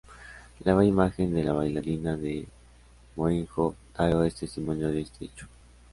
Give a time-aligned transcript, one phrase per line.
[0.63, 2.47] La bella imagen de la bailarina de
[3.15, 5.45] Mohenjo-Daro es testimonio de este hecho.